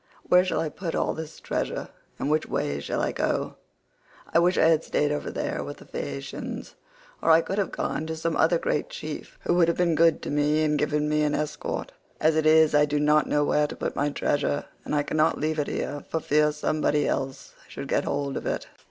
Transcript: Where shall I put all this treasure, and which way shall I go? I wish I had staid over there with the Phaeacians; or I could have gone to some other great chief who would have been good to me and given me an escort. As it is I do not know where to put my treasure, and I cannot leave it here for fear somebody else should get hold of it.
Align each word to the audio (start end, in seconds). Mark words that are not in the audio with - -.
Where 0.23 0.43
shall 0.43 0.59
I 0.59 0.69
put 0.69 0.95
all 0.95 1.13
this 1.13 1.39
treasure, 1.39 1.89
and 2.17 2.31
which 2.31 2.47
way 2.47 2.79
shall 2.79 3.01
I 3.03 3.11
go? 3.11 3.57
I 4.33 4.39
wish 4.39 4.57
I 4.57 4.65
had 4.65 4.83
staid 4.83 5.11
over 5.11 5.29
there 5.29 5.63
with 5.63 5.77
the 5.77 5.85
Phaeacians; 5.85 6.73
or 7.21 7.29
I 7.29 7.41
could 7.41 7.59
have 7.59 7.71
gone 7.71 8.07
to 8.07 8.15
some 8.15 8.35
other 8.35 8.57
great 8.57 8.89
chief 8.89 9.37
who 9.43 9.53
would 9.53 9.67
have 9.67 9.77
been 9.77 9.93
good 9.93 10.23
to 10.23 10.31
me 10.31 10.63
and 10.63 10.79
given 10.79 11.07
me 11.07 11.21
an 11.21 11.35
escort. 11.35 11.91
As 12.19 12.35
it 12.35 12.47
is 12.47 12.73
I 12.73 12.85
do 12.85 12.99
not 12.99 13.27
know 13.27 13.43
where 13.45 13.67
to 13.67 13.75
put 13.75 13.95
my 13.95 14.09
treasure, 14.09 14.65
and 14.83 14.95
I 14.95 15.03
cannot 15.03 15.37
leave 15.37 15.59
it 15.59 15.67
here 15.67 16.03
for 16.09 16.19
fear 16.19 16.51
somebody 16.51 17.07
else 17.07 17.53
should 17.67 17.87
get 17.87 18.05
hold 18.05 18.37
of 18.37 18.47
it. 18.47 18.65